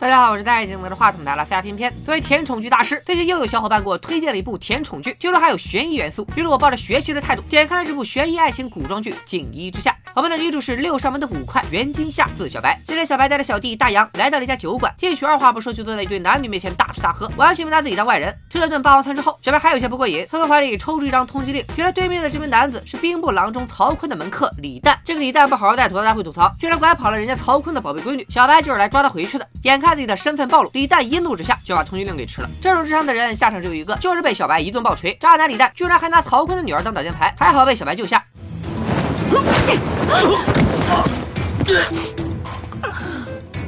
[0.00, 1.92] 大家好，我是戴眼镜拿着话筒的拉斯加偏偏。
[2.06, 6.26] 作为甜宠剧大师，最近又有小伙伴给我推荐了一部甜宠剧，听说还有悬疑元素。
[6.34, 9.90] 于是我抱着学习的态度，点开了这部悬疑爱情古装剧《锦衣之下》。
[10.14, 12.80] 我们的女主是六扇门的捕快袁今夏，字小白。
[12.86, 18.34] 今天小白带着小弟大洋来到了一家酒馆，进去二话不说就坐在一对男女面前大吃大喝，完全没拿自己当外人。
[18.48, 21.62] 吃了顿霸王餐之后，小白还有些不过瘾，他从怀里抽出一张通缉令。
[21.76, 24.96] 原来对面的这名男子是兵部郎中曹坤的门客李旦。
[25.04, 28.26] 这个李旦不好好带，多大会吐槽，居然拐跑了人家曹坤的宝贝闺女。
[28.30, 29.46] 小白就是来抓他回去的。
[29.64, 30.70] 眼看自己的身份暴露。
[30.72, 32.50] 李诞一怒之下就把通缉令给吃了。
[32.60, 35.16] 这种智商的人下场只有一个，就是被小白一顿暴锤。
[35.20, 38.24] 渣男李诞居然还拿曹坤的女儿当挡箭牌，还好被小白救下。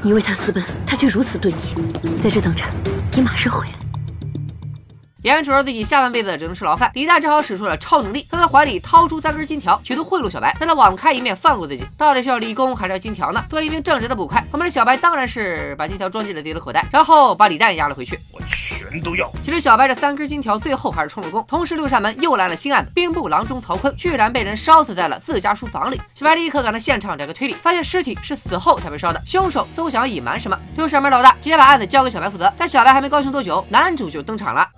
[0.03, 2.65] 你为他私奔，他却如此对你，在这等着，
[3.13, 3.82] 你马上回来。
[5.23, 11.87] 眼瞅着自己下半辈子只能吃牢饭，李诞只好使出了超能力，他在怀里掏出三根金条，企图贿赂小白，让他网开一面放过自己。
[11.97, 13.45] 到底是要立功还是要金条呢？
[13.49, 18.19] 作为一名正直的捕快，我们的小白当然是把金条装进了自己的口袋，然后把李诞押了回去。
[18.33, 19.31] 我去全都要。
[19.43, 21.43] 其实小白这三根金条最后还是充了公。
[21.45, 26.01] 同时六扇门又来了新案子，兵部郎中曹坤居然被人烧死在了自家书房里。
[26.15, 30.59] 小白立刻赶到现场两个推理，发现尸体是死后才被烧的，凶手似乎想要隐瞒什么。
[30.77, 34.69] 六扇门老大直接把案子交给小白负责，但小白还没高兴多久，男主就登场了。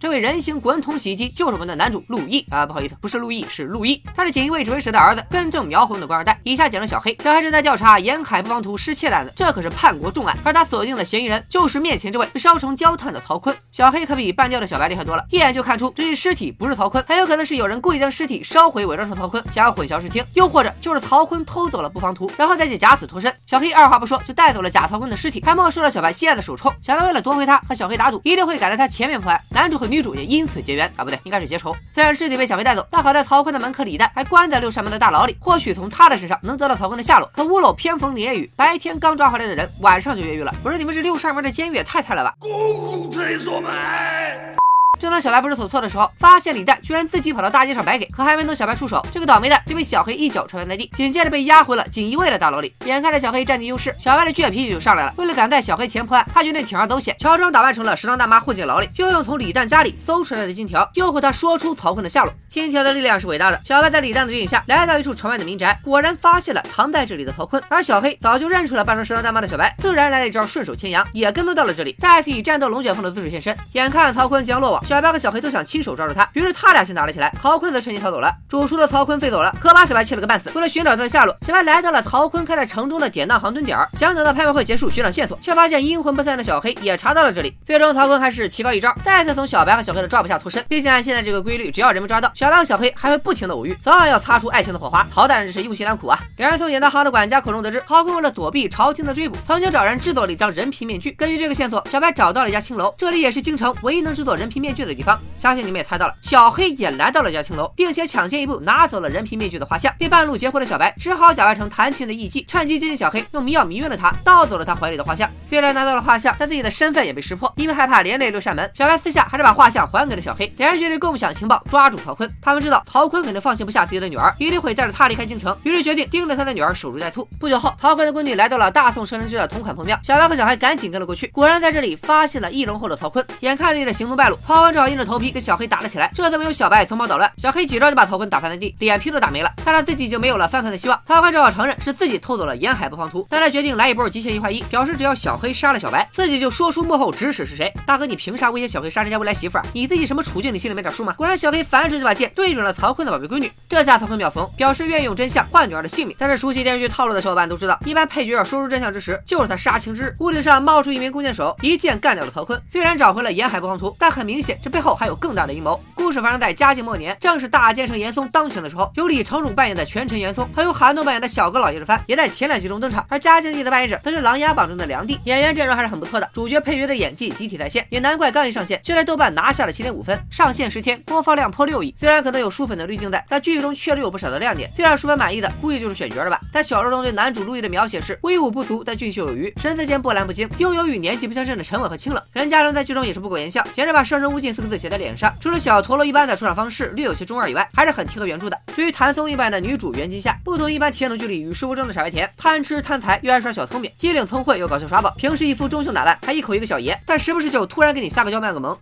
[0.00, 4.02] 这位人形滚筒洗衣机就是我们的男主陆毅啊，不好意思，不是陆毅，是陆毅。
[4.16, 6.40] 他是锦衣卫指挥使的儿子，根正苗红的官二代。
[6.42, 10.34] 以下讲了小黑，小黑正在调查沿海布防图失窃的案子，这可是叛国重案。
[10.42, 13.54] 而他锁定的嫌疑人就是面前这位烧成焦炭的曹坤。
[13.72, 23.30] 小黑可比半吊的小白厉害多了，一眼就看出这具尸体不是曹坤，很有可能是有人故意将尸体烧毁，伪装成曹坤，想要混淆视听，又或者就是曹坤偷走了布防图，然后再借假死脱身。
[23.46, 26.72] 小黑二话不说就带走了假曹坤的尸体，还没收了小白心爱的手抽。
[26.80, 29.38] 小白为了夺回他，和小黑打赌，一定会赶在他前面破案。
[29.50, 30.62] 男主和女主也因此。
[30.62, 31.74] 结缘啊，不对，应该是结仇。
[31.94, 37.28] 虽然尸体被小黑带走，但好在曹坤的门客李诞还关在六扇门的大牢里，或许从他的身上能得到曹坤的下落。
[37.34, 40.54] 可屋漏偏逢连夜雨，白天刚抓回来的人，晚上就越狱了。
[40.62, 42.34] 不是你们这六扇门的监狱也太菜了吧？
[42.38, 44.59] 公公这所门。
[45.00, 52.74] 正当小白不知所措的时候，发现李诞居然自己跑到大街上白给，可还没等小白出手，这个倒霉蛋就被小黑一脚踹翻在地，紧接着被押回了锦衣卫的大牢里。
[52.84, 55.14] 眼看着小黑占尽优势，小白的倔脾气就上来了。
[55.16, 62.32] 为了赶在小黑前破案，他决定铤而走险，乔装打扮成了食堂大妈混进牢里，又用从李诞家里搜出来的金条诱惑他说出曹坤的下落。
[62.50, 67.62] 金条的力量是伟大的，小白在李诞的指引下来到一处城外的民宅，果然发现了藏在这里的曹坤。
[67.70, 73.56] 而小黑早就认出了扮成食堂大妈的小白，自然来了一招顺手牵羊，也跟踪到了这里，再次以战斗龙卷风的姿势现身。
[73.72, 75.60] 眼看曹坤即将落网，小白和小黑都想。
[75.70, 77.32] 亲手抓住他，于是他俩先打了起来。
[77.40, 78.34] 曹坤则趁机逃走了。
[78.48, 80.50] 煮熟的曹坤飞走了，可把小白气了个半死。
[80.52, 87.56] 为了寻找他的下落，小白来到了曹坤开在城中的典当行蹲点，想等到拍卖会结束寻找线索，却发现阴魂不散的小黑也查到了这里。
[87.64, 90.60] 最终，曹坤还是棋高一招，再次从小白和小黑的抓捕下脱身。
[90.68, 95.06] 毕竟按现在这个规律，只要人们抓到小白和小黑，还会不停的偶遇，早晚要擦出爱情的火花。
[95.14, 96.18] 曹大人真是用心良苦啊！
[96.36, 101.12] 两人从典当行的管家口中得知，曹坤为了躲避朝廷的追捕，曾经找人制作了一张人皮面具。
[101.12, 105.18] 根据这个线索，小白找到了一家青楼，这里也是京城唯一能制作人皮面具去的地方。
[105.38, 106.50] 相信你们也猜到了，小。
[106.50, 109.94] 黑也来到了这家青楼，并且抢先一步拿走了人皮面具的画像。
[109.98, 115.30] 被半路截获的小白只好假扮成弹琴的艺妓，趁机接近小黑，用迷药迷晕了他，盗走了他怀里的画像。
[115.48, 117.52] 虽然拿到了画像，但自己的身份也被识破。
[117.56, 120.52] 因为害怕连累六扇门，小白私下还是把画像还给了小黑。
[120.56, 122.28] 两人决定共享情报，抓住曹坤。
[122.42, 127.28] 他们知道曹坤肯定放心不下自己的女儿，一定会带着她离开京城，于是决定盯着他的女儿守株待兔。
[127.38, 133.24] 不久后，曹坤的闺女来到了大宋摄政之的同款破庙，小白和小黑赶紧跟了过去，果然在这里发现了易容后的曹坤。
[133.40, 136.10] 眼看自己的行踪败露，曹坤只好硬着头皮跟小黑打了起来。
[136.14, 137.10] 这次没有小白匆忙。
[137.10, 140.96] 捣乱，小黑几招就把曹坤打翻在地，脸皮都打没了，看来自己就没有了翻盘的希望。
[141.04, 147.72] 曹坤只好承认是自己偷走了沿海不放图，但他决定来一波极限一换一，表示只要小黑杀了小白，自己就说出幕后指使是谁。
[147.84, 149.64] 大哥，你凭啥威胁小黑杀人家未来媳妇儿？
[149.72, 150.54] 你自己什么处境？
[150.54, 151.14] 你心里没点数吗？
[151.14, 153.50] 果然，小黑反手就把剑对准了曹坤的宝贝闺女。
[153.68, 156.14] 这下曹坤秒怂，表示愿意用真相换女儿的性命。
[156.16, 160.14] 但是熟悉电视剧套路的小伙伴都知道，一般配角要说出真相之时，就是他杀青之日。
[160.20, 162.62] 屋顶上冒出一名弓箭手，一剑干掉了曹坤。
[162.70, 165.80] 虽然找回了沿海不放图，但很明显，这背后还有更大的阴谋。
[166.00, 167.72] 故事发生在嘉靖末年，正是大。
[167.72, 173.06] 奸臣严嵩当权的时候，由李成儒扮演的权臣严嵩，还有韩栋扮演的小阁老叶之藩，也在前两集中登场。
[173.08, 181.94] 而嘉靖帝的扮演者则是《琅琊榜》中的梁帝，演员阵容还是很不错的，主角配角的演技集体在线，也难怪刚一上线就在豆瓣拿下了七点五分，上线十天播放量破六亿。
[181.96, 184.68] 虽然可能有书粉的滤镜在，但剧中确实有不少的亮点。
[184.74, 186.40] 最让书粉满意的，估计就是选角了吧。
[186.52, 192.20] 在小说中对男主陆毅的描写是威武不足，但俊秀有余，神色间波澜不惊，拥有与年纪不相称的沉稳和清冷。
[192.32, 195.32] 任嘉伦在剧中也是不苟言笑，简直把“生人勿近”四个字写在脸上。
[195.40, 198.58] 除了小陀螺一般的出场方式略有些中二以外，还是很贴合原著的。
[198.74, 208.76] 至于谭松一般的女主袁今夏，不同一般甜宠剧里与世无争的傻白甜，贪吃贪财又爱耍小聪明，机灵聪慧又搞笑耍宝，平时一副中性打扮，还一口一个小爷，但时不时就突然给你撒个娇卖个萌。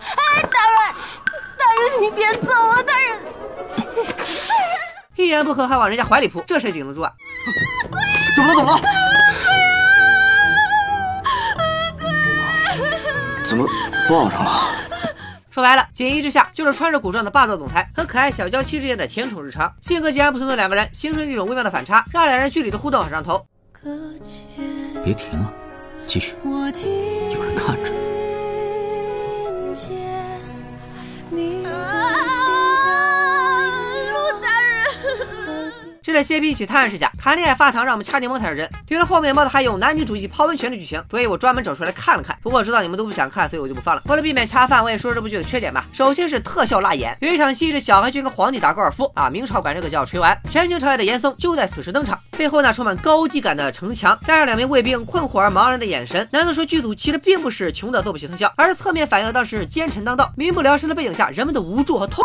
[0.00, 0.94] 哎，大人，
[1.58, 3.18] 大人你别走啊，大人！
[5.16, 7.12] 一言不合还往人家怀里扑，这谁顶得住啊？
[8.34, 8.56] 怎么了？
[8.56, 8.80] 怎么了？
[13.44, 13.68] 怎么
[14.08, 14.81] 抱上了？
[15.52, 19.70] 说白了，锦衣之下就是穿着古装的霸道总裁和可爱小娇妻之间的甜宠日常。
[19.82, 23.46] 性格截然不同的两个人形成一种微妙的反差，让两人剧里的互动很上头。
[25.04, 25.52] 别停啊，
[26.06, 27.82] 继续，有人看着。
[36.12, 38.68] 这对 CP 一起探案世家，谈恋爱发糖，让我们掐柠檬才是真。
[38.86, 42.36] 听说后面貌似还有男女主一起泡温泉的剧情，所以我专门找出来看了看。
[42.42, 44.02] 不过我知道你们都不想看，所以我就不放了。
[44.04, 45.86] 为了避免掐饭，我也说说这部剧的缺点吧。
[45.90, 50.38] 首先是特效辣眼，有一场戏是小黑去跟皇帝打高尔夫啊，明朝管这个叫锤丸。
[50.50, 62.22] 全情朝野的严嵩就在此时登场，背后那充满高级感的城墙，加上两名卫兵困惑而茫然的眼神，难道说剧组其实并不是穷的做不起特效，而是侧面反映了当时奸臣当道、民不聊生的背景下人们的无助和痛。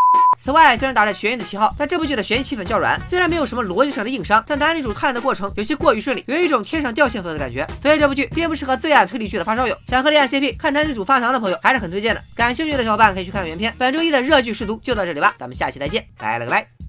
[0.47, 7.67] 此外，虽然打着悬疑的旗号，但这部剧的悬疑气氛较软，虽然没有什么逻辑上的硬伤，但男女主探案的过程有些过于顺利，有一种天上掉线索的感觉。
[7.81, 12.23] 所以这部剧并不适合最爱推理剧的发烧友，想和恋爱 CP 看男女主发糖的朋友还是很推荐的。
[12.33, 13.73] 感兴趣的小伙伴可以去看原片。
[13.77, 16.86] 本周一的热剧试读就到这里吧，咱们下期再见，拜了个拜。